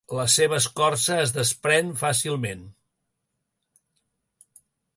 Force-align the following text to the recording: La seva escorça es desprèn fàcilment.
La 0.17 0.23
seva 0.35 0.55
escorça 0.59 1.17
es 1.25 1.33
desprèn 1.35 1.91
fàcilment. 2.01 2.65